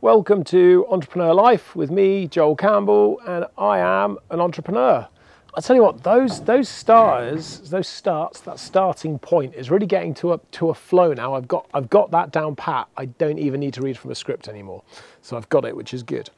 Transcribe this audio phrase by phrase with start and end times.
[0.00, 5.08] Welcome to Entrepreneur Life with me, Joel Campbell, and I am an entrepreneur.
[5.56, 10.14] I tell you what, those those starters, those starts, that starting point is really getting
[10.14, 11.34] to a to a flow now.
[11.34, 12.86] I've got I've got that down pat.
[12.96, 14.84] I don't even need to read from a script anymore,
[15.20, 16.30] so I've got it, which is good.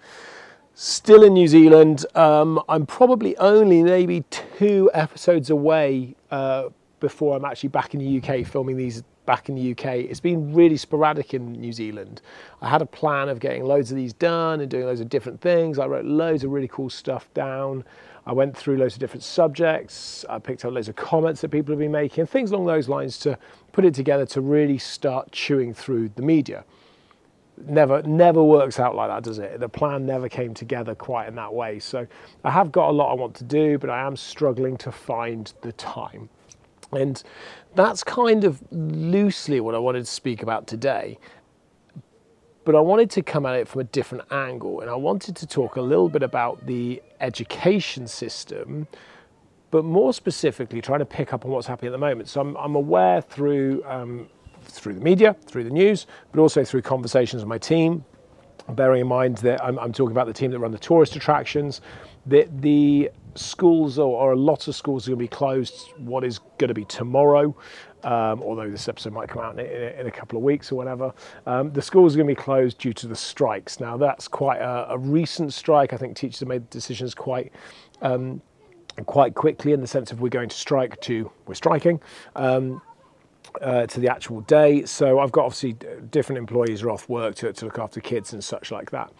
[0.74, 7.44] Still in New Zealand, um, I'm probably only maybe two episodes away uh, before I'm
[7.44, 10.10] actually back in the UK filming these back in the UK.
[10.10, 12.20] It's been really sporadic in New Zealand.
[12.60, 15.40] I had a plan of getting loads of these done and doing loads of different
[15.40, 15.78] things.
[15.78, 17.84] I wrote loads of really cool stuff down.
[18.26, 20.24] I went through loads of different subjects.
[20.28, 23.18] I picked up loads of comments that people have been making, things along those lines
[23.20, 23.38] to
[23.70, 26.64] put it together to really start chewing through the media.
[27.68, 29.60] Never, never works out like that, does it?
[29.60, 31.78] The plan never came together quite in that way.
[31.78, 32.04] So
[32.42, 35.52] I have got a lot I want to do, but I am struggling to find
[35.60, 36.30] the time.
[36.92, 37.22] And
[37.74, 41.18] that's kind of loosely what I wanted to speak about today.
[42.64, 45.46] But I wanted to come at it from a different angle, and I wanted to
[45.46, 48.86] talk a little bit about the education system,
[49.70, 52.28] but more specifically, trying to pick up on what's happening at the moment.
[52.28, 54.28] So I'm, I'm aware through um,
[54.62, 58.04] through the media, through the news, but also through conversations with my team.
[58.68, 61.80] Bearing in mind that I'm, I'm talking about the team that run the tourist attractions,
[62.26, 65.92] that the schools or, or, a lot of schools are going to be closed.
[65.98, 67.54] What is going to be tomorrow
[68.04, 70.76] um, although this episode might come out in, in, in a couple of weeks or
[70.76, 71.12] whatever.
[71.46, 73.80] Um, the schools are going to be closed due to the strikes.
[73.80, 75.92] Now that's quite a, a recent strike.
[75.92, 77.52] I think teachers have made decisions quite
[78.02, 78.40] um,
[79.06, 82.00] quite quickly in the sense of we're going to strike to we're striking.
[82.36, 82.82] Um,
[83.60, 84.84] uh, to the actual day.
[84.84, 85.74] So I've got obviously
[86.10, 89.12] different employees are off work to, to look after kids and such like that.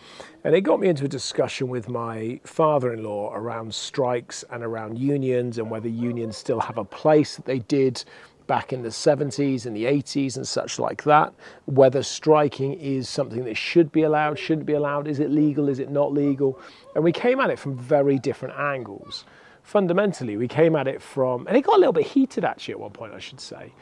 [0.44, 4.62] And it got me into a discussion with my father in law around strikes and
[4.62, 8.04] around unions and whether unions still have a place that they did
[8.46, 11.32] back in the 70s and the 80s and such like that.
[11.66, 15.78] Whether striking is something that should be allowed, shouldn't be allowed, is it legal, is
[15.78, 16.58] it not legal?
[16.96, 19.24] And we came at it from very different angles.
[19.62, 22.80] Fundamentally, we came at it from, and it got a little bit heated actually at
[22.80, 23.72] one point, I should say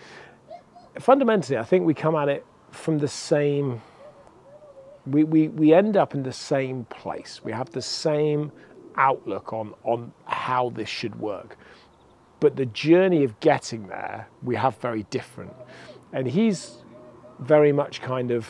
[0.99, 3.81] fundamentally, I think we come at it from the same.
[5.07, 7.41] We, we, we end up in the same place.
[7.43, 8.53] We have the same
[8.97, 11.57] outlook on, on how this should work.
[12.41, 15.55] But the journey of getting there, we have very different.
[16.13, 16.79] And he's
[17.41, 18.49] very much kind of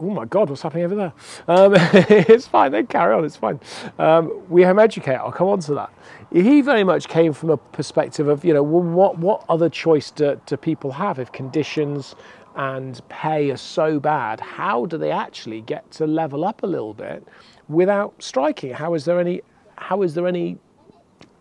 [0.00, 1.12] oh my God, what's happening over there?
[1.48, 3.60] Um, it's fine, then carry on, it's fine.
[3.98, 5.92] Um, we home educate, I'll come on to that.
[6.32, 10.12] He very much came from a perspective of, you know, well, what, what other choice
[10.12, 12.14] do, do people have if conditions
[12.54, 14.38] and pay are so bad?
[14.38, 17.26] How do they actually get to level up a little bit
[17.68, 18.72] without striking?
[18.72, 19.42] How is there any,
[19.76, 20.58] how is there any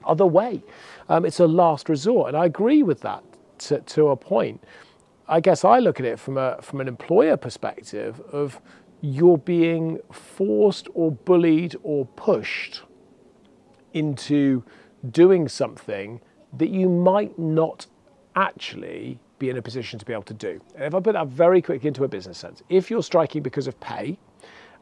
[0.05, 0.63] other way?
[1.07, 3.23] Um, it's a last resort, and I agree with that
[3.59, 4.63] to, to a point.
[5.27, 8.59] I guess I look at it from a from an employer perspective of
[9.01, 12.81] you're being forced or bullied or pushed
[13.93, 14.63] into
[15.11, 16.21] doing something
[16.57, 17.85] that you might not
[18.35, 20.61] actually be in a position to be able to do.
[20.75, 23.67] And if I put that very quick into a business sense, if you're striking because
[23.67, 24.17] of pay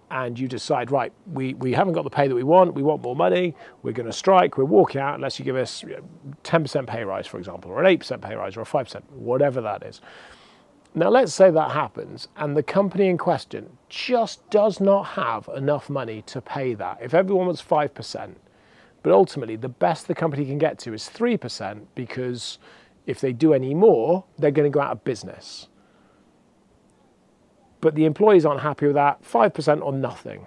[0.09, 3.01] and you decide, right, we, we haven't got the pay that we want, we want
[3.01, 5.83] more money, we're going to strike, we're walking out unless you give us
[6.43, 9.83] 10% pay rise, for example, or an 8% pay rise, or a 5%, whatever that
[9.83, 10.01] is.
[10.95, 15.89] Now, let's say that happens and the company in question just does not have enough
[15.89, 16.99] money to pay that.
[17.01, 18.35] If everyone was 5%,
[19.07, 22.59] but ultimately the best the company can get to is 3% because
[23.05, 25.69] if they do any more, they're going to go out of business.
[27.79, 30.45] But the employees aren't happy with that, 5% or nothing.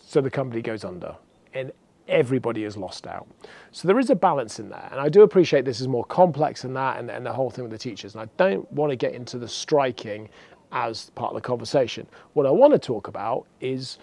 [0.00, 1.14] So the company goes under.
[1.54, 1.70] And
[2.08, 3.28] everybody is lost out.
[3.70, 4.88] So there is a balance in there.
[4.90, 7.62] And I do appreciate this is more complex than that and, and the whole thing
[7.62, 8.16] with the teachers.
[8.16, 10.30] And I don't want to get into the striking
[10.72, 12.08] as part of the conversation.
[12.32, 13.98] What I want to talk about is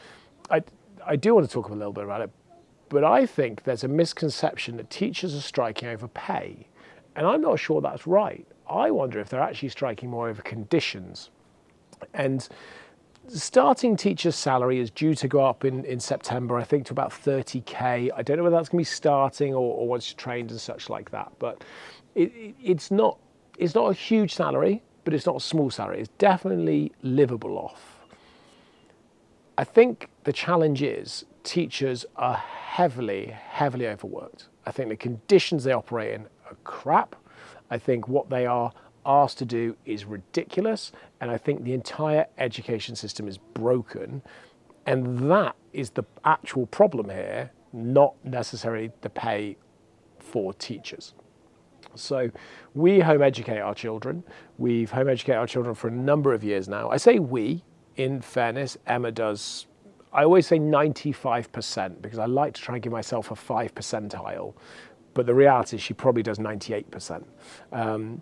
[0.49, 0.63] I,
[1.05, 2.31] I do want to talk a little bit about it,
[2.89, 6.67] but I think there's a misconception that teachers are striking over pay.
[7.15, 8.45] And I'm not sure that's right.
[8.69, 11.29] I wonder if they're actually striking more over conditions.
[12.13, 12.47] And
[13.27, 17.11] starting teacher's salary is due to go up in, in September, I think, to about
[17.11, 18.11] 30k.
[18.15, 20.59] I don't know whether that's going to be starting or, or once you're trained and
[20.59, 21.31] such like that.
[21.39, 21.63] But
[22.15, 23.17] it, it, it's not
[23.57, 26.01] it's not a huge salary, but it's not a small salary.
[26.01, 27.99] It's definitely livable off.
[29.57, 34.49] I think the challenge is teachers are heavily, heavily overworked.
[34.65, 37.15] I think the conditions they operate in are crap.
[37.71, 38.73] I think what they are
[39.05, 40.91] asked to do is ridiculous.
[41.21, 44.21] And I think the entire education system is broken.
[44.85, 49.55] And that is the actual problem here, not necessarily the pay
[50.19, 51.13] for teachers.
[51.93, 52.29] So
[52.73, 54.23] we home educate our children.
[54.57, 56.89] We've home educated our children for a number of years now.
[56.89, 57.63] I say we
[57.95, 59.67] in fairness, Emma does.
[60.15, 64.53] I always say 95% because I like to try and give myself a five percentile,
[65.13, 67.25] but the reality is she probably does 98%.
[67.73, 68.21] Um,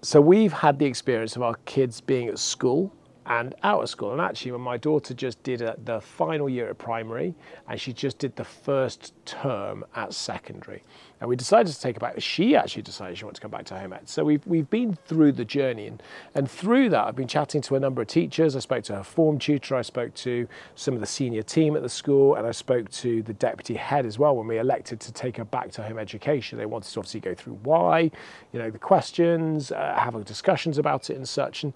[0.00, 2.90] so we've had the experience of our kids being at school
[3.26, 4.12] and out of school.
[4.12, 7.34] And actually, when my daughter just did a, the final year at primary,
[7.68, 10.82] and she just did the first term at secondary,
[11.20, 12.20] and we decided to take her back.
[12.20, 14.08] She actually decided she wanted to come back to home ed.
[14.08, 16.02] So we've we've been through the journey, and
[16.34, 18.54] and through that, I've been chatting to a number of teachers.
[18.54, 19.74] I spoke to her form tutor.
[19.74, 23.22] I spoke to some of the senior team at the school, and I spoke to
[23.22, 24.36] the deputy head as well.
[24.36, 27.34] When we elected to take her back to home education, they wanted to obviously go
[27.34, 28.10] through why,
[28.52, 31.64] you know, the questions, uh, have discussions about it, and such.
[31.64, 31.72] And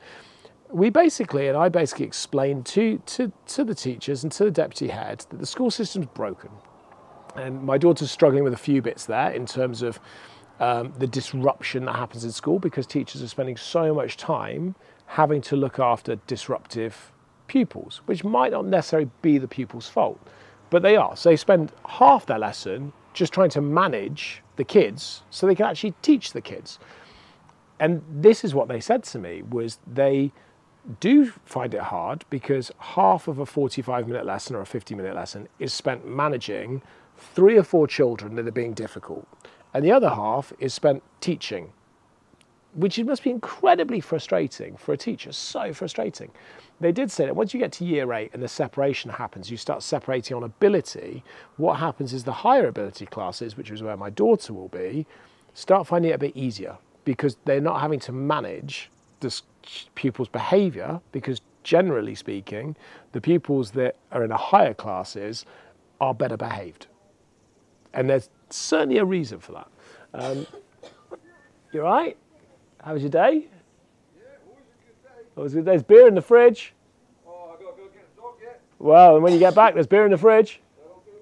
[0.73, 4.89] we basically, and I basically explained to, to, to the teachers and to the deputy
[4.89, 6.51] head that the school system's broken.
[7.37, 10.01] And my daughter's struggling with a few bits there in terms of
[10.59, 14.75] um, the disruption that happens in school because teachers are spending so much time
[15.07, 17.13] having to look after disruptive
[17.47, 20.21] pupils, which might not necessarily be the pupil's fault,
[20.71, 21.17] but they are.
[21.17, 25.67] So they spend half their lesson just trying to manage the kids so they can
[25.67, 26.79] actually teach the kids.
[27.81, 30.33] And this is what they said to me was they
[30.99, 35.15] do find it hard because half of a 45 minute lesson or a 50 minute
[35.15, 36.83] lesson is spent managing
[37.17, 39.27] three or four children that are being difficult.
[39.73, 41.73] And the other half is spent teaching,
[42.75, 46.31] which must be incredibly frustrating for a teacher, so frustrating.
[46.81, 49.57] They did say that once you get to year eight and the separation happens, you
[49.57, 51.23] start separating on ability.
[51.57, 55.07] What happens is the higher ability classes, which is where my daughter will be,
[55.53, 58.91] start finding it a bit easier because they're not having to manage
[59.21, 59.41] the
[59.95, 62.77] pupils' behaviour because generally speaking,
[63.13, 65.45] the pupils that are in the higher classes
[66.01, 66.87] are better behaved.
[67.93, 69.69] And there's certainly a reason for that.
[70.15, 70.47] Um,
[71.73, 72.17] you all right?
[72.83, 73.47] How was your day?
[74.17, 75.29] Yeah, always a good day.
[75.37, 75.71] Always a good day.
[75.71, 76.73] There's beer in the fridge.
[77.27, 78.61] Oh, I've gotta go get the dog yet.
[78.79, 80.61] Well, and when you get back, there's beer in the fridge.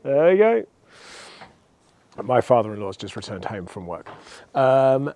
[0.04, 2.22] There you go.
[2.22, 4.08] My father-in-law's just returned home from work.
[4.54, 5.12] Um,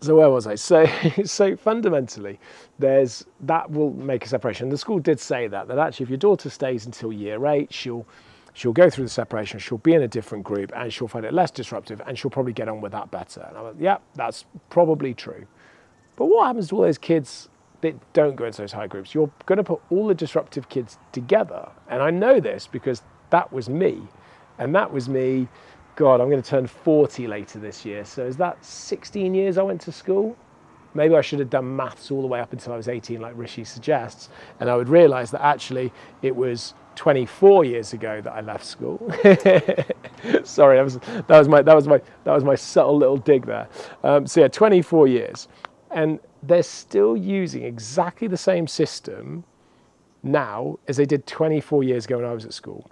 [0.00, 0.54] so where was I?
[0.56, 0.86] So,
[1.24, 2.38] so fundamentally,
[2.78, 4.68] there's that will make a separation.
[4.68, 8.06] The school did say that that actually, if your daughter stays until year eight, she'll
[8.58, 11.32] she'll go through the separation, she'll be in a different group, and she'll find it
[11.32, 13.44] less disruptive, and she'll probably get on with that better.
[13.48, 15.46] And I went, yeah, that's probably true.
[16.16, 17.48] But what happens to all those kids
[17.82, 19.14] that don't go into those high groups?
[19.14, 23.52] You're going to put all the disruptive kids together, and I know this because that
[23.52, 24.02] was me,
[24.58, 25.46] and that was me
[25.98, 28.04] God, I'm going to turn 40 later this year.
[28.04, 30.36] So is that 16 years I went to school?
[30.94, 33.32] Maybe I should have done maths all the way up until I was 18, like
[33.36, 34.28] Rishi suggests,
[34.60, 35.92] and I would realize that actually
[36.22, 39.12] it was 24 years ago that I left school.
[40.44, 43.44] Sorry, that was, that was, my, that, was my, that was my subtle little dig
[43.44, 43.66] there.
[44.04, 45.48] Um, so, yeah, 24 years.
[45.90, 49.42] And they're still using exactly the same system
[50.22, 52.88] now as they did 24 years ago when I was at school.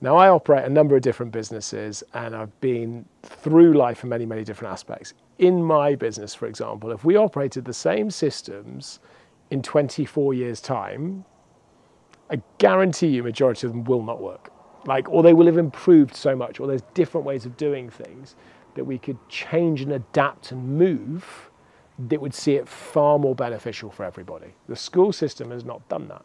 [0.00, 4.26] Now, I operate a number of different businesses and I've been through life in many,
[4.26, 5.14] many different aspects.
[5.38, 9.00] In my business, for example, if we operated the same systems
[9.50, 11.24] in 24 years' time,
[12.30, 14.52] I guarantee you majority of them will not work.
[14.86, 18.36] Like, or they will have improved so much, or there's different ways of doing things
[18.74, 21.50] that we could change and adapt and move
[21.98, 24.48] that would see it far more beneficial for everybody.
[24.68, 26.24] The school system has not done that.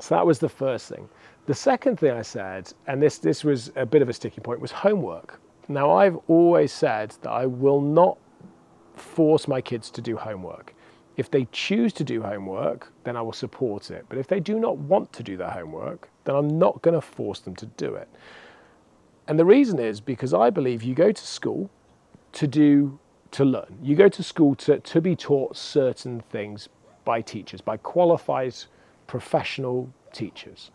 [0.00, 1.08] So that was the first thing.
[1.46, 4.60] The second thing I said, and this, this was a bit of a sticking point,
[4.60, 5.40] was homework.
[5.68, 8.16] Now, I've always said that I will not
[8.96, 10.74] force my kids to do homework.
[11.18, 14.06] If they choose to do homework, then I will support it.
[14.08, 17.02] But if they do not want to do their homework, then I'm not going to
[17.02, 18.08] force them to do it.
[19.28, 21.70] And the reason is because I believe you go to school
[22.32, 22.98] to do
[23.32, 23.78] to learn.
[23.82, 26.68] You go to school to, to be taught certain things
[27.04, 28.54] by teachers, by qualified
[29.06, 30.70] professional teachers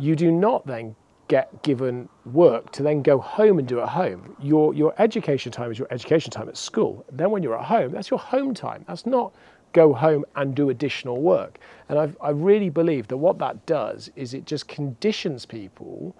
[0.00, 0.96] you do not then
[1.28, 4.34] get given work to then go home and do at home.
[4.40, 7.04] Your, your education time is your education time at school.
[7.12, 8.84] Then when you're at home, that's your home time.
[8.88, 9.32] That's not
[9.72, 11.58] go home and do additional work.
[11.88, 16.16] And I've, I really believe that what that does is it just conditions people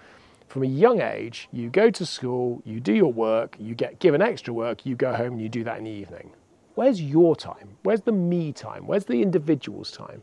[0.47, 1.49] from a young age.
[1.53, 5.13] You go to school, you do your work, you get given extra work, you go
[5.13, 6.31] home and you do that in the evening.
[6.75, 7.77] Where's your time?
[7.83, 8.87] Where's the me time?
[8.87, 10.23] Where's the individual's time?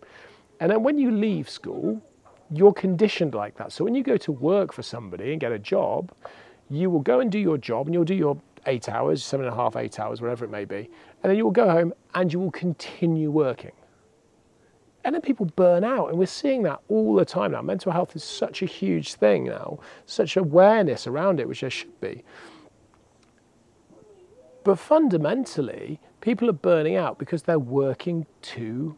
[0.59, 2.01] And then when you leave school,
[2.51, 3.71] you're conditioned like that.
[3.71, 6.11] So when you go to work for somebody and get a job,
[6.69, 9.53] you will go and do your job and you'll do your eight hours, seven and
[9.53, 10.89] a half, eight hours, whatever it may be.
[11.23, 13.71] And then you will go home and you will continue working.
[15.03, 17.61] And then people burn out, and we're seeing that all the time now.
[17.61, 21.97] Mental health is such a huge thing now, such awareness around it, which there should
[22.01, 22.25] be.
[24.65, 28.97] But fundamentally, people are burning out because they're working too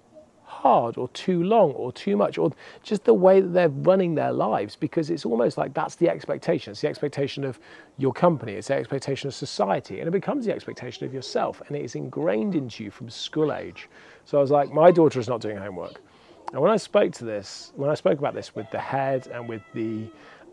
[0.50, 2.52] hard or too long or too much or
[2.82, 6.72] just the way that they're running their lives because it's almost like that's the expectation.
[6.72, 7.60] It's the expectation of
[7.98, 11.78] your company, it's the expectation of society, and it becomes the expectation of yourself and
[11.78, 13.88] it is ingrained into you from school age.
[14.26, 16.02] So I was like, my daughter is not doing homework.
[16.52, 19.48] And when I spoke to this, when I spoke about this with the head and
[19.48, 20.08] with the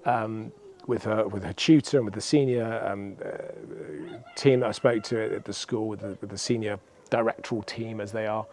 [0.04, 0.52] um,
[0.86, 5.02] with her with her tutor and with the senior um, uh, team that I spoke
[5.04, 6.78] to at the school, with the, with the senior
[7.10, 8.46] directoral team as they are,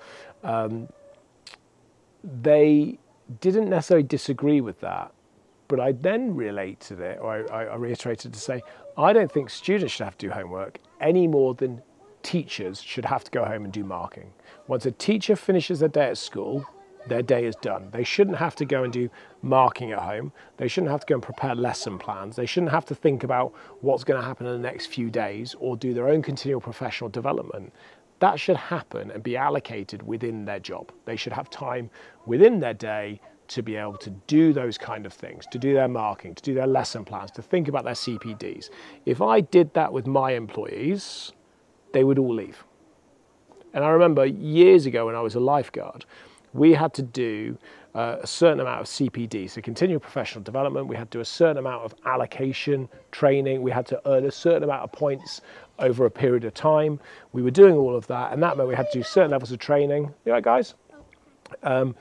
[0.43, 0.87] um,
[2.23, 2.99] they
[3.39, 5.11] didn't necessarily disagree with that.
[5.67, 8.61] But I then related it, or I, I reiterated to say,
[8.97, 11.81] I don't think students should have to do homework any more than
[12.21, 14.31] teachers should have to go home and do marking.
[14.67, 16.65] Once a teacher finishes their day at school,
[17.07, 17.89] their day is done.
[17.91, 19.09] They shouldn't have to go and do
[19.41, 20.31] marking at home.
[20.57, 22.35] They shouldn't have to go and prepare lesson plans.
[22.35, 25.55] They shouldn't have to think about what's going to happen in the next few days
[25.59, 27.73] or do their own continual professional development.
[28.23, 30.93] That should happen and be allocated within their job.
[31.03, 31.89] They should have time
[32.25, 35.89] within their day to be able to do those kind of things, to do their
[35.89, 38.69] marking, to do their lesson plans, to think about their CPDs.
[39.05, 41.33] If I did that with my employees,
[41.91, 42.63] they would all leave.
[43.73, 46.05] And I remember years ago when I was a lifeguard,
[46.53, 47.57] we had to do
[47.95, 50.87] uh, a certain amount of CPD, so continual professional development.
[50.87, 53.61] We had to do a certain amount of allocation training.
[53.61, 55.41] We had to earn a certain amount of points
[55.79, 56.99] over a period of time.
[57.31, 59.51] We were doing all of that, and that meant we had to do certain levels
[59.51, 60.13] of training.
[60.25, 60.75] You right, guys?
[61.63, 61.95] Um,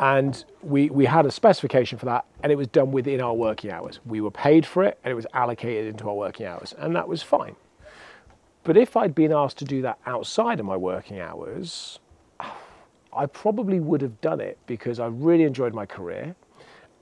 [0.00, 3.72] and we, we had a specification for that, and it was done within our working
[3.72, 4.00] hours.
[4.06, 7.08] We were paid for it, and it was allocated into our working hours, and that
[7.08, 7.56] was fine.
[8.62, 11.98] But if I'd been asked to do that outside of my working hours,
[13.12, 16.36] I probably would have done it because I really enjoyed my career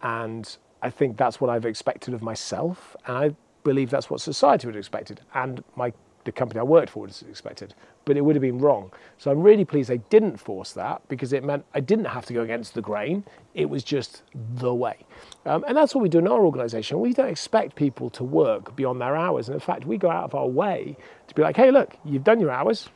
[0.02, 4.66] and I think that's what I've expected of myself and I believe that's what society
[4.66, 5.92] would have expected and my
[6.26, 8.92] the company I worked for have expected, but it would have been wrong.
[9.18, 12.34] So I'm really pleased they didn't force that because it meant I didn't have to
[12.34, 13.24] go against the grain.
[13.54, 15.06] It was just the way.
[15.46, 17.00] Um, and that's what we do in our organisation.
[17.00, 19.48] We don't expect people to work beyond their hours.
[19.48, 20.96] And in fact, we go out of our way
[21.28, 22.90] to be like, hey, look, you've done your hours,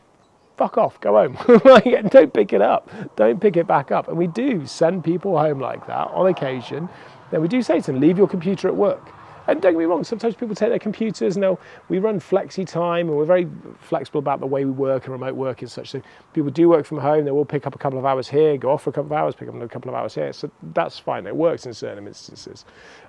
[0.58, 1.38] fuck off, go home.
[2.10, 2.90] don't pick it up.
[3.16, 4.08] Don't pick it back up.
[4.08, 6.88] And we do send people home like that on occasion.
[7.30, 9.12] Then we do say to them, leave your computer at work.
[9.50, 13.08] And don't get me wrong, sometimes people take their computers and we run flexi time
[13.08, 13.48] and we're very
[13.80, 15.90] flexible about the way we work and remote work and such.
[15.90, 16.00] So
[16.32, 18.70] people do work from home, they will pick up a couple of hours here, go
[18.70, 20.32] off for a couple of hours, pick up a couple of hours here.
[20.32, 22.64] So that's fine, it works in certain instances.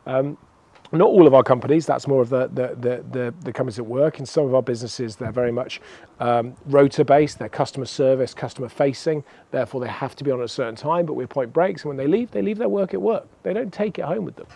[0.08, 0.36] Um,
[0.92, 3.84] not all of our companies, that's more of the, the, the, the, the companies that
[3.84, 4.20] work.
[4.20, 5.80] In some of our businesses, they're very much
[6.20, 10.46] um, rota based, they're customer service, customer facing, therefore they have to be on at
[10.46, 12.96] a certain time, but we appoint breaks, and when they leave, they leave their work
[12.96, 13.28] at work.
[13.44, 14.48] They don't take it home with them.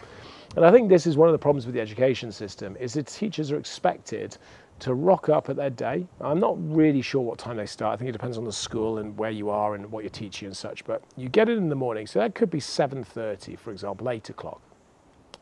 [0.55, 3.07] And I think this is one of the problems with the education system, is that
[3.07, 4.37] teachers are expected
[4.79, 6.05] to rock up at their day.
[6.19, 7.93] I'm not really sure what time they start.
[7.93, 10.47] I think it depends on the school and where you are and what you're teaching
[10.47, 10.83] and such.
[10.85, 14.29] But you get it in the morning, so that could be 7:30, for example, 8
[14.29, 14.61] o'clock.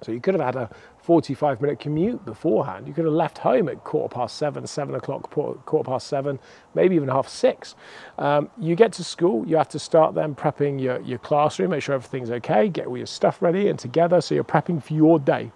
[0.01, 0.69] So you could have had a
[1.03, 2.87] 45 minute commute beforehand.
[2.87, 6.39] You could have left home at quarter past seven, seven o'clock, quarter past seven,
[6.73, 7.75] maybe even half six.
[8.17, 11.83] Um, you get to school, you have to start then prepping your, your classroom, make
[11.83, 15.19] sure everything's okay, get all your stuff ready and together so you're prepping for your
[15.19, 15.51] day.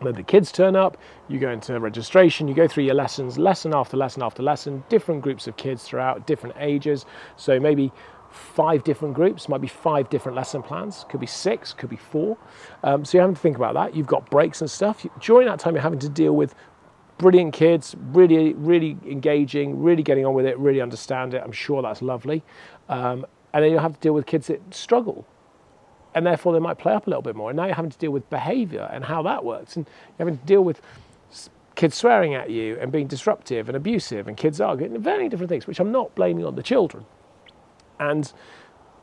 [0.00, 0.96] then the kids turn up,
[1.28, 5.20] you go into registration, you go through your lessons, lesson after lesson after lesson, different
[5.20, 7.04] groups of kids throughout, different ages.
[7.36, 7.92] So maybe
[8.30, 12.36] five different groups, might be five different lesson plans, could be six, could be four.
[12.82, 13.94] Um, so you have to think about that.
[13.94, 15.06] You've got breaks and stuff.
[15.20, 16.54] During that time, you're having to deal with
[17.16, 21.42] brilliant kids, really, really engaging, really getting on with it, really understand it.
[21.44, 22.42] I'm sure that's lovely.
[22.88, 25.26] Um, and then you have to deal with kids that struggle.
[26.14, 27.50] And therefore, they might play up a little bit more.
[27.50, 29.76] And now you're having to deal with behavior and how that works.
[29.76, 29.86] And
[30.18, 30.80] you're having to deal with
[31.74, 35.48] kids swearing at you and being disruptive and abusive and kids arguing, and very different
[35.48, 37.06] things, which I'm not blaming on the children.
[38.00, 38.32] And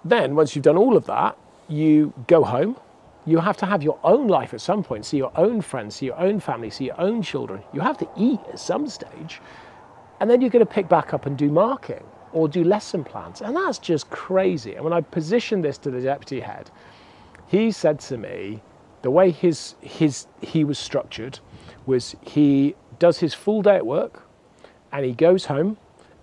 [0.04, 1.38] then once you've done all of that,
[1.68, 2.78] you go home.
[3.26, 6.06] You have to have your own life at some point, see your own friends, see
[6.06, 7.64] your own family, see your own children.
[7.74, 9.42] You have to eat at some stage.
[10.20, 13.42] And then you're going to pick back up and do marking or do lesson plans.
[13.42, 14.76] And that's just crazy.
[14.76, 16.70] And when I positioned this to the deputy head,
[17.48, 18.62] he said to me,
[19.02, 21.40] the way his, his, he was structured
[21.86, 24.24] was he does his full day at work
[24.92, 25.78] and he goes home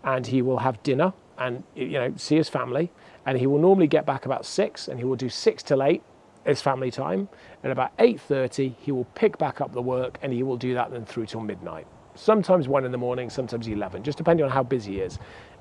[0.05, 2.91] and he will have dinner and you know see his family
[3.27, 6.03] and he will normally get back about six and he will do six till eight
[6.45, 7.29] his family time
[7.63, 10.91] and about 8.30 he will pick back up the work and he will do that
[10.91, 11.87] then through till midnight.
[12.15, 15.19] Sometimes one in the morning sometimes 11 just depending on how busy he is.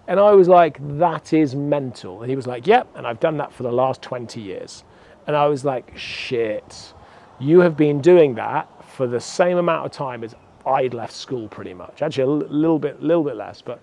[0.07, 2.21] And i was like that is mental.
[2.21, 4.83] And he was like yep and i've done that for the last 20 years.
[5.27, 6.93] And i was like shit.
[7.39, 10.35] You have been doing that for the same amount of time as
[10.65, 12.01] i'd left school pretty much.
[12.01, 13.79] Actually a little bit little bit less but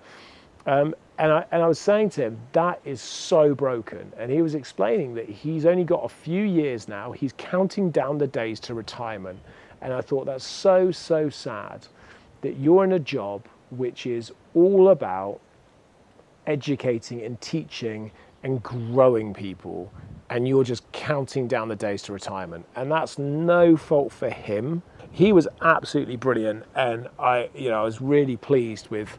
[0.67, 4.13] um, and I, and I was saying to him, that is so broken.
[4.17, 7.11] And he was explaining that he's only got a few years now.
[7.11, 9.41] He's counting down the days to retirement.
[9.81, 11.87] And I thought that's so, so sad
[12.43, 15.41] that you're in a job which is all about
[16.47, 18.13] educating and teaching
[18.45, 19.93] and growing people.
[20.31, 22.65] And you're just counting down the days to retirement.
[22.77, 24.83] And that's no fault for him.
[25.11, 26.65] He was absolutely brilliant.
[26.77, 29.19] And I, you know, I was really pleased with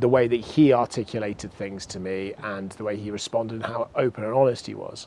[0.00, 3.88] the way that he articulated things to me and the way he responded and how
[3.94, 5.06] open and honest he was.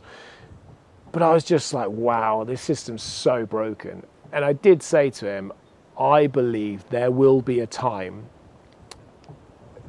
[1.12, 4.06] But I was just like, wow, this system's so broken.
[4.32, 5.52] And I did say to him,
[6.00, 8.26] I believe there will be a time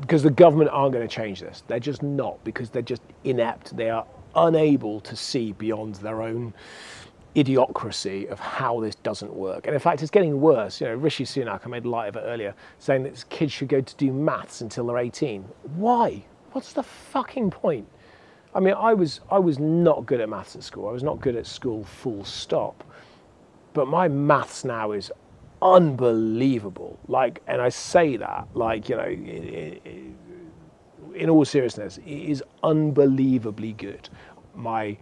[0.00, 1.62] because the government aren't going to change this.
[1.68, 3.76] They're just not because they're just inept.
[3.76, 6.54] They are unable to see beyond their own
[7.36, 9.66] idiocracy of how this doesn't work.
[9.66, 10.80] And in fact, it's getting worse.
[10.80, 13.80] You know, Rishi Sunak, I made light of it earlier, saying that kids should go
[13.80, 15.44] to do maths until they're 18.
[15.76, 16.24] Why?
[16.52, 17.86] What's the fucking point?
[18.54, 20.88] I mean, I was I was not good at maths at school.
[20.88, 22.82] I was not good at school, full stop.
[23.72, 25.12] But my maths now is
[25.62, 26.98] unbelievable.
[27.06, 29.04] Like, and I say that like you know,
[31.14, 34.08] in all seriousness, it is unbelievably good.
[34.56, 34.96] My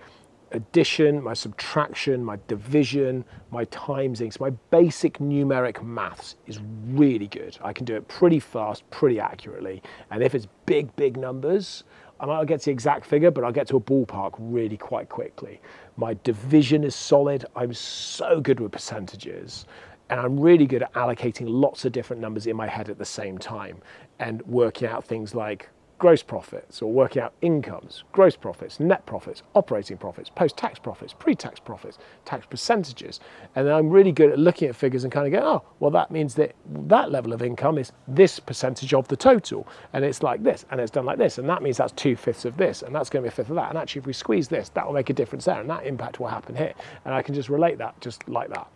[0.52, 7.58] addition, my subtraction, my division, my timesings, my basic numeric maths is really good.
[7.62, 9.82] I can do it pretty fast, pretty accurately.
[10.10, 11.84] And if it's big, big numbers,
[12.20, 14.76] I might not get to the exact figure, but I'll get to a ballpark really
[14.76, 15.60] quite quickly.
[15.96, 17.44] My division is solid.
[17.54, 19.66] I'm so good with percentages.
[20.10, 23.04] And I'm really good at allocating lots of different numbers in my head at the
[23.04, 23.78] same time
[24.18, 29.42] and working out things like gross profits or working out incomes, gross profits, net profits,
[29.54, 33.18] operating profits, post tax profits, pre tax profits, tax percentages.
[33.56, 35.90] And then I'm really good at looking at figures and kind of going, oh, well,
[35.90, 36.54] that means that
[36.86, 39.66] that level of income is this percentage of the total.
[39.92, 41.38] And it's like this, and it's done like this.
[41.38, 43.50] And that means that's two fifths of this, and that's going to be a fifth
[43.50, 43.70] of that.
[43.70, 46.20] And actually, if we squeeze this, that will make a difference there, and that impact
[46.20, 46.74] will happen here.
[47.04, 48.68] And I can just relate that just like that.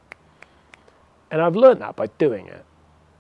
[1.31, 2.65] And I've learned that by doing it.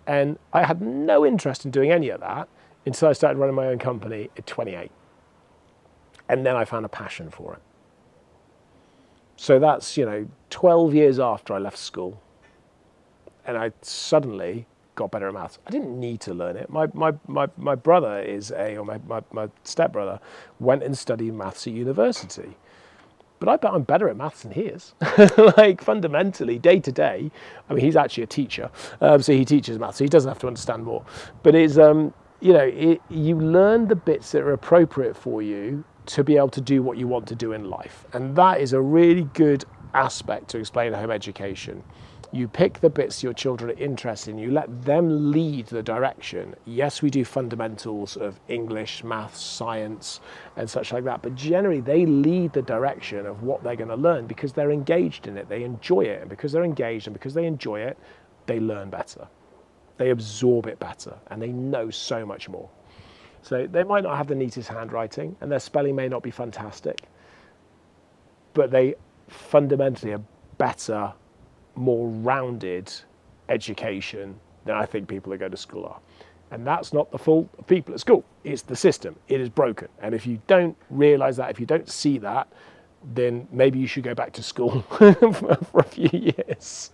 [0.06, 2.48] And I had no interest in doing any of that
[2.86, 4.90] until I started running my own company at 28.
[6.28, 7.62] And then I found a passion for it.
[9.36, 12.20] So that's, you know, 12 years after I left school.
[13.44, 15.58] And I suddenly got better at maths.
[15.66, 16.70] I didn't need to learn it.
[16.70, 20.20] My, my, my, my brother is a, or my, my, my stepbrother,
[20.60, 22.56] went and studied maths at university.
[23.40, 24.94] But I bet I'm better at maths than he is.
[25.56, 27.30] like fundamentally, day to day,
[27.68, 30.38] I mean, he's actually a teacher, um, so he teaches maths, so he doesn't have
[30.40, 31.04] to understand more.
[31.42, 35.84] But it's, um, you know, it, you learn the bits that are appropriate for you
[36.06, 38.04] to be able to do what you want to do in life.
[38.14, 41.84] And that is a really good aspect to explain home education.
[42.32, 46.56] You pick the bits your children are interested in, you let them lead the direction.
[46.64, 50.18] Yes, we do fundamentals of English, maths, science,
[50.56, 53.94] and such like that, but generally they lead the direction of what they're going to
[53.94, 57.34] learn because they're engaged in it, they enjoy it, and because they're engaged and because
[57.34, 57.96] they enjoy it,
[58.46, 59.28] they learn better
[60.02, 62.68] they absorb it better and they know so much more.
[63.42, 67.02] So they might not have the neatest handwriting and their spelling may not be fantastic,
[68.52, 68.96] but they
[69.28, 70.22] fundamentally are
[70.58, 71.12] better,
[71.76, 72.92] more rounded
[73.48, 76.00] education than I think people that go to school are.
[76.50, 79.14] And that's not the fault of people at school, it's the system.
[79.28, 79.88] It is broken.
[80.00, 82.48] And if you don't realize that, if you don't see that,
[83.04, 86.90] then maybe you should go back to school for, a few years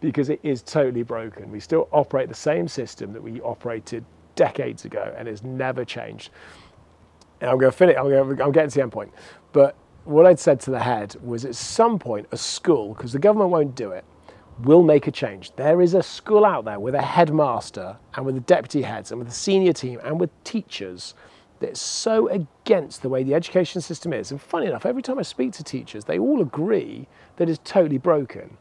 [0.00, 1.50] because it is totally broken.
[1.50, 6.30] We still operate the same system that we operated decades ago and it's never changed.
[7.40, 9.12] And I'm going to finish, I'm, going to, I'm getting to the end point.
[9.52, 13.18] But what I'd said to the head was at some point, a school, because the
[13.18, 14.04] government won't do it,
[14.60, 15.54] will make a change.
[15.56, 19.18] There is a school out there with a headmaster and with the deputy heads and
[19.18, 21.14] with the senior team and with teachers
[21.60, 24.30] that's so against the way the education system is.
[24.30, 27.98] And funny enough, every time I speak to teachers, they all agree that it's totally
[27.98, 28.56] broken.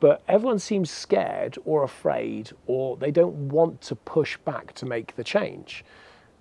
[0.00, 5.14] But everyone seems scared or afraid, or they don't want to push back to make
[5.16, 5.84] the change,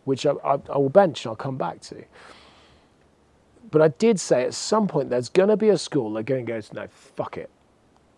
[0.06, 2.04] which I, I, I will bench and I'll come back to.
[3.70, 6.46] But I did say at some point there's going to be a school that going
[6.46, 7.50] to go, no, fuck it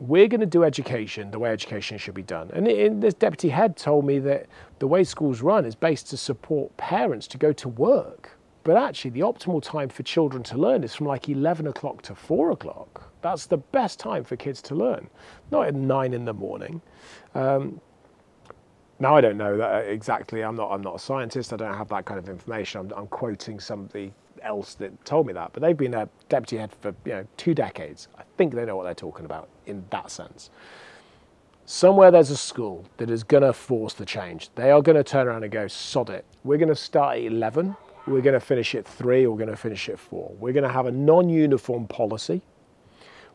[0.02, 2.50] we're going to do education the way education should be done.
[2.54, 4.48] And this deputy head told me that
[4.80, 8.32] the way schools run is based to support parents to go to work.
[8.64, 12.16] But actually, the optimal time for children to learn is from like 11 o'clock to
[12.16, 13.12] 4 o'clock.
[13.22, 15.08] That's the best time for kids to learn,
[15.52, 16.82] not at 9 in the morning.
[17.36, 17.80] Um,
[19.00, 20.44] now I don't know that exactly.
[20.44, 20.72] I'm not.
[20.72, 21.54] I'm not a scientist.
[21.54, 22.82] I don't have that kind of information.
[22.82, 26.72] I'm, I'm quoting somebody else that told me that, but they've been a deputy head
[26.82, 28.08] for you know two decades.
[28.18, 30.49] I think they know what they're talking about in that sense.
[31.65, 34.49] somewhere there's a school that is going to force the change.
[34.55, 36.25] They are going to turn around and go, sod it.
[36.43, 37.75] We're going to start at 11.
[38.07, 40.36] We're going to finish at 3 we're going to finish at 4.
[40.39, 42.41] We're going to have a non uniform policy.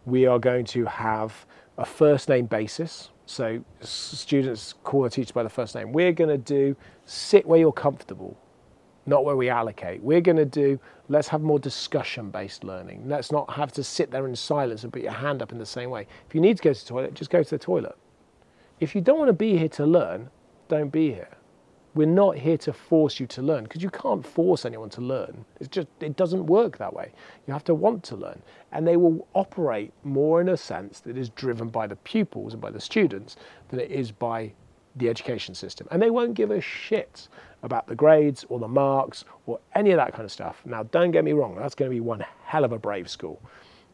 [0.05, 1.47] We are going to have
[1.79, 3.11] a first name basis.
[3.27, 5.93] So students call a teacher by the first name.
[5.93, 8.37] We're going to do sit where you're comfortable,
[9.07, 10.03] not where we allocate.
[10.03, 13.05] We're going to do let's have more discussion based learning.
[13.07, 15.67] Let's not have to sit there in silence and put your hand up in the
[15.67, 16.07] same way.
[16.29, 17.97] If you need to go to the toilet, just go to the toilet.
[18.81, 20.31] If you don't want to be here to learn,
[20.69, 21.31] don't be here.
[21.95, 25.47] We're not here to force you to learn because you can't force anyone to learn.
[25.61, 27.11] It's just it doesn't work that way.
[27.47, 28.43] You have to want to learn,
[28.73, 32.61] and they will operate more in a sense that is driven by the pupils and
[32.61, 33.37] by the students
[33.69, 34.53] than it is by
[34.97, 35.87] the education system.
[35.91, 37.29] And they won't give a shit
[37.63, 40.63] about the grades or the marks or any of that kind of stuff.
[40.65, 43.41] Now, don't get me wrong, that's going to be one hell of a brave school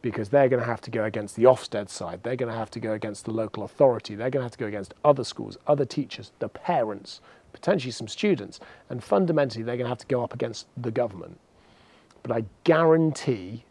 [0.01, 2.69] because they're going to have to go against the Ofsted side, they're going to have
[2.71, 5.57] to go against the local authority, they're going to have to go against other schools,
[5.65, 7.21] other teachers, the parents,
[7.53, 11.39] potentially some students, and fundamentally they're going to have to go up against the government.
[12.21, 13.63] But I guarantee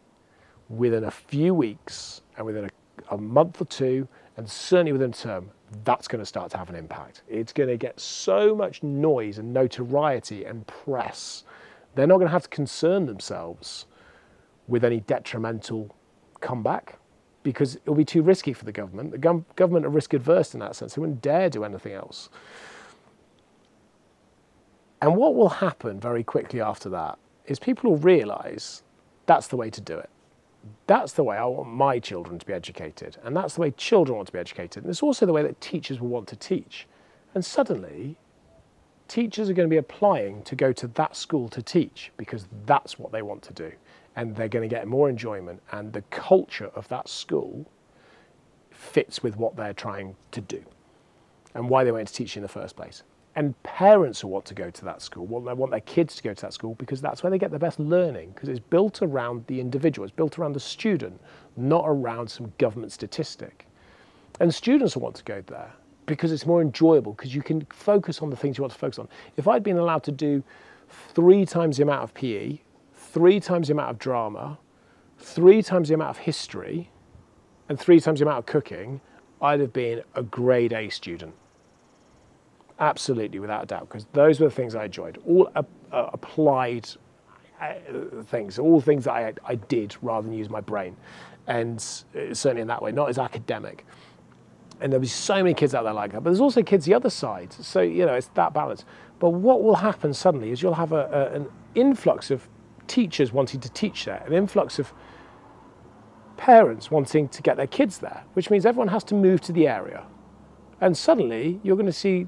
[0.71, 5.15] within a few weeks and within a, a month or two, and certainly within a
[5.15, 5.51] term,
[5.85, 7.23] that's going to start to have an impact.
[7.29, 11.45] It's going to get so much noise and notoriety and press.
[11.95, 13.87] They're not going to have to concern themselves
[14.69, 15.95] with any detrimental
[16.41, 16.99] comeback
[17.43, 19.11] because it'll be too risky for the government.
[19.11, 20.95] The gov- government are risk adverse in that sense.
[20.95, 22.29] They wouldn't dare do anything else.
[25.01, 28.85] And what will happen very quickly after that is people will realize
[29.27, 30.11] that's the way to do it.
[30.87, 33.17] That's the way I want my children to be educated.
[33.25, 34.85] And that's the way children want to be educated.
[34.85, 36.87] And it's also the way that teachers will want to teach.
[37.35, 38.17] And suddenly,
[39.09, 42.99] teachers are going to be applying to go to that school to teach because that's
[42.99, 43.73] what they want to do.
[44.17, 45.63] And they're going to get more enjoyment.
[45.73, 47.67] And the culture of that school
[48.71, 50.63] fits with what they're trying to do
[51.55, 53.03] and why they went to teach in the first place
[53.35, 56.23] and parents will want to go to that school, want, they want their kids to
[56.23, 59.01] go to that school because that's where they get the best learning because it's built
[59.01, 61.19] around the individual, it's built around the student,
[61.57, 63.67] not around some government statistic.
[64.41, 65.73] And students want to go there
[66.07, 68.99] because it's more enjoyable because you can focus on the things you want to focus
[68.99, 69.09] on.
[69.37, 70.43] If I'd been allowed to do
[70.89, 72.59] three times the amount of PE,
[72.95, 74.59] three times the amount of drama,
[75.19, 76.91] three times the amount of history,
[77.69, 79.01] and three times the amount of cooking,
[79.41, 81.35] I'd have been a grade A student
[82.83, 85.17] Absolutely, without a doubt, because those were the things I enjoyed.
[85.25, 86.89] All uh, applied
[87.61, 87.75] uh,
[88.25, 90.97] things, all things that I, I did rather than use my brain.
[91.47, 93.87] And uh, certainly in that way, not as academic.
[94.81, 96.25] And there'll be so many kids out there like that.
[96.25, 97.53] But there's also kids the other side.
[97.53, 98.85] So, you know, it's that balance.
[99.21, 102.49] But what will happen suddenly is you'll have a, a, an influx of
[102.89, 104.93] teachers wanting to teach there, an influx of
[106.37, 109.69] parents wanting to get their kids there, which means everyone has to move to the
[109.69, 110.05] area.
[110.81, 112.27] And suddenly you're going to see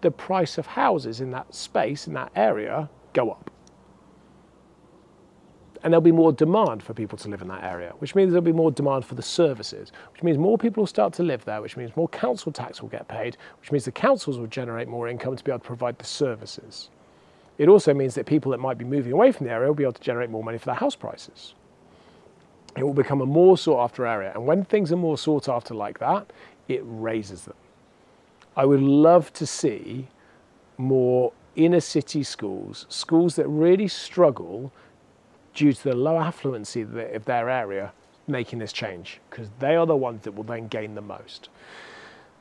[0.00, 3.50] the price of houses in that space, in that area, go up.
[5.82, 8.44] And there'll be more demand for people to live in that area, which means there'll
[8.44, 11.62] be more demand for the services, which means more people will start to live there,
[11.62, 15.08] which means more council tax will get paid, which means the councils will generate more
[15.08, 16.90] income to be able to provide the services.
[17.56, 19.84] It also means that people that might be moving away from the area will be
[19.84, 21.54] able to generate more money for their house prices.
[22.76, 24.32] It will become a more sought after area.
[24.34, 26.32] And when things are more sought after like that,
[26.68, 27.56] it raises them.
[28.60, 30.08] I would love to see
[30.76, 34.70] more inner city schools, schools that really struggle
[35.54, 36.82] due to the low affluency
[37.16, 37.94] of their area,
[38.26, 41.48] making this change, because they are the ones that will then gain the most.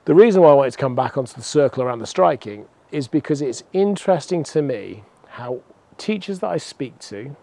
[0.04, 3.08] The reason why I wanted to come back onto the circle around the striking is
[3.08, 5.62] because it's interesting to me how
[5.98, 7.38] teachers that I speak to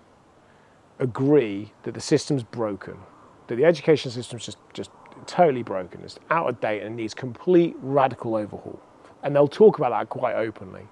[0.98, 2.98] agree that the system's broken,
[3.46, 4.90] that the education system's just, just
[5.26, 8.80] totally broken, it's out of date and needs complete radical overhaul.
[9.22, 10.86] And they'll talk about that quite openly.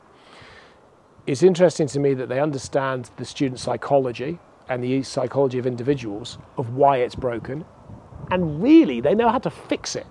[1.26, 6.38] It's interesting to me that they understand the student psychology and the psychology of individuals
[6.58, 7.64] of why it's broken,
[8.30, 10.06] and really they know how to fix it.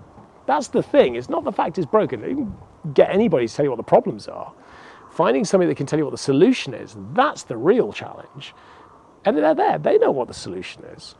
[0.46, 1.16] That's the thing.
[1.16, 2.20] It's not the fact it's broken.
[2.20, 2.52] You
[2.84, 4.52] can get anybody to tell you what the problems are.
[5.10, 8.54] Finding somebody that can tell you what the solution is, that's the real challenge.
[9.24, 11.14] And they're there, they know what the solution is.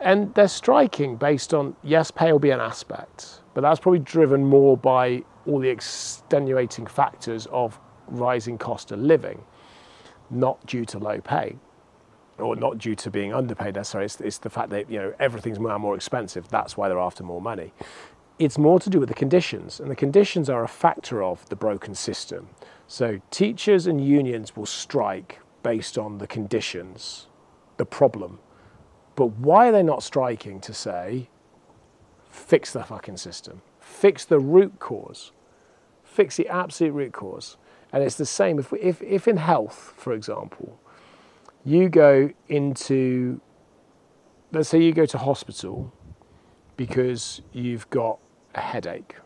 [0.00, 4.44] And they're striking based on, yes, pay will be an aspect, but that's probably driven
[4.44, 9.42] more by all the extenuating factors of rising cost of living,
[10.30, 11.56] not due to low pay
[12.38, 14.06] or not due to being underpaid necessarily.
[14.06, 16.48] It's, it's the fact that you know everything's now more expensive.
[16.48, 17.72] That's why they're after more money.
[18.38, 21.56] It's more to do with the conditions, and the conditions are a factor of the
[21.56, 22.48] broken system.
[22.86, 27.26] So teachers and unions will strike based on the conditions,
[27.76, 28.38] the problem,
[29.18, 31.28] but why are they not striking to say,
[32.30, 33.60] fix the fucking system?
[33.88, 35.32] fix the root cause,
[36.04, 37.56] fix the absolute root cause.
[37.92, 40.78] And it's the same if, if, if in health, for example,
[41.64, 43.40] you go into,
[44.52, 45.92] let's say you go to hospital
[46.76, 48.18] because you've got
[48.54, 49.16] a headache.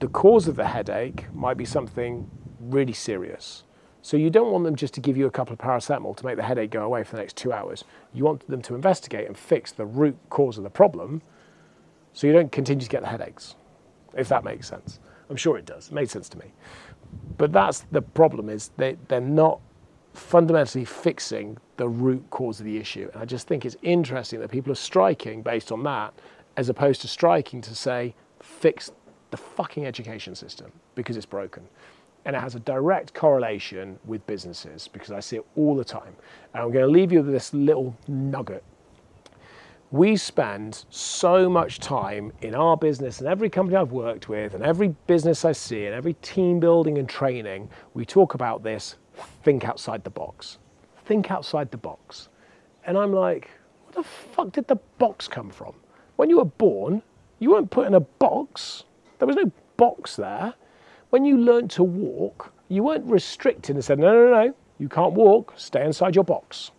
[0.00, 3.64] The cause of the headache might be something really serious.
[4.04, 6.36] So you don't want them just to give you a couple of paracetamol to make
[6.36, 7.84] the headache go away for the next two hours.
[8.12, 11.22] You want them to investigate and fix the root cause of the problem
[12.12, 13.54] so you don't continue to get the headaches,
[14.14, 14.98] if that makes sense.
[15.30, 15.86] I'm sure it does.
[15.86, 16.52] It made sense to me.
[17.38, 19.60] But that's the problem is they, they're not
[20.14, 23.08] fundamentally fixing the root cause of the issue.
[23.12, 26.12] And I just think it's interesting that people are striking based on that
[26.56, 28.90] as opposed to striking to say, fix
[29.30, 31.66] the fucking education system because it's broken
[32.24, 36.14] and it has a direct correlation with businesses because I see it all the time.
[36.54, 38.62] And I'm going to leave you with this little nugget.
[39.90, 44.64] We spend so much time in our business and every company I've worked with and
[44.64, 48.96] every business I see and every team building and training, we talk about this
[49.44, 50.58] think outside the box.
[51.04, 52.28] Think outside the box.
[52.86, 53.50] And I'm like,
[53.84, 55.74] where the fuck did the box come from?
[56.16, 57.02] When you were born,
[57.38, 58.84] you weren't put in a box.
[59.18, 60.54] There was no box there
[61.12, 65.12] when you learned to walk, you weren't restricted and said, no, no, no, you can't
[65.12, 66.70] walk, stay inside your box.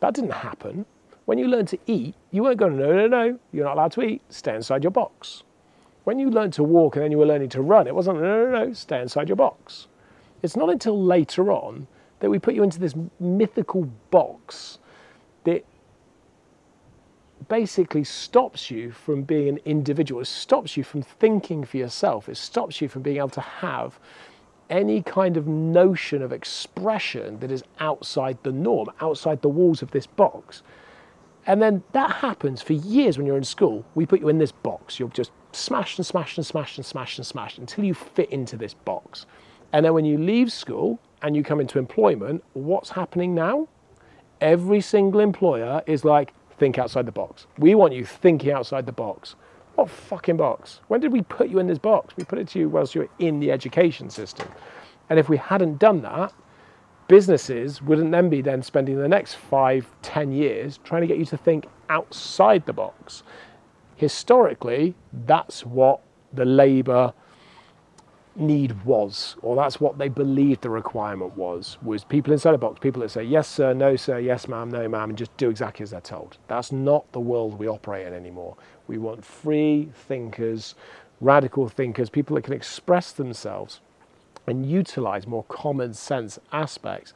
[0.00, 0.86] That didn't happen.
[1.26, 4.00] When you learned to eat, you weren't going, no, no, no, you're not allowed to
[4.00, 5.42] eat, stay inside your box.
[6.04, 8.46] When you learned to walk and then you were learning to run, it wasn't, no,
[8.46, 9.86] no, no, stay inside your box.
[10.42, 11.88] It's not until later on
[12.20, 14.78] that we put you into this mythical box
[15.44, 15.62] that
[17.48, 20.20] basically stops you from being an individual.
[20.20, 22.28] It stops you from thinking for yourself.
[22.28, 23.98] It stops you from being able to have
[24.68, 29.90] any kind of notion of expression that is outside the norm, outside the walls of
[29.92, 30.62] this box.
[31.46, 33.84] And then that happens for years when you're in school.
[33.94, 34.98] We put you in this box.
[34.98, 38.56] You're just smashed and smashed and smashed and smashed and smashed until you fit into
[38.56, 39.26] this box.
[39.72, 43.68] And then when you leave school and you come into employment, what's happening now?
[44.40, 47.46] Every single employer is like, think outside the box.
[47.58, 49.34] We want you thinking outside the box.
[49.74, 50.80] What fucking box?
[50.88, 52.14] When did we put you in this box?
[52.16, 54.48] We put it to you whilst you were in the education system.
[55.10, 56.32] And if we hadn't done that,
[57.08, 61.26] businesses wouldn't then be then spending the next five, ten years trying to get you
[61.26, 63.22] to think outside the box.
[63.96, 64.94] Historically,
[65.26, 66.00] that's what
[66.32, 67.12] the labour
[68.38, 72.78] need was, or that's what they believed the requirement was, was people inside a box,
[72.78, 75.82] people that say, yes, sir, no, sir, yes, ma'am, no, ma'am, and just do exactly
[75.82, 76.36] as they're told.
[76.48, 78.56] That's not the world we operate in anymore.
[78.88, 80.74] We want free thinkers,
[81.20, 83.80] radical thinkers, people that can express themselves
[84.46, 87.12] and utilize more common sense aspects,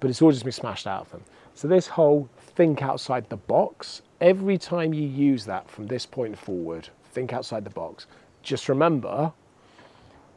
[0.00, 1.22] but it's all just been smashed out of them.
[1.54, 6.38] So, this whole think outside the box, every time you use that from this point
[6.38, 8.06] forward, think outside the box,
[8.42, 9.32] just remember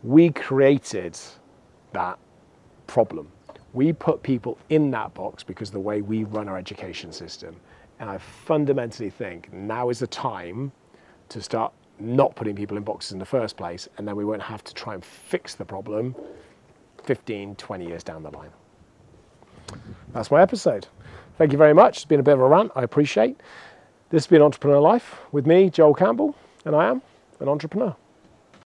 [0.05, 1.17] we created
[1.93, 2.19] that
[2.85, 3.27] problem.
[3.73, 7.55] We put people in that box because of the way we run our education system.
[7.99, 10.71] And I fundamentally think now is the time
[11.29, 14.41] to start not putting people in boxes in the first place, and then we won't
[14.41, 16.15] have to try and fix the problem
[17.03, 18.51] 15, 20 years down the line.
[20.13, 20.87] That's my episode.
[21.37, 21.97] Thank you very much.
[21.97, 23.39] It's been a bit of a rant, I appreciate.
[24.09, 27.01] This has been Entrepreneur Life with me, Joel Campbell, and I am
[27.39, 27.95] an entrepreneur.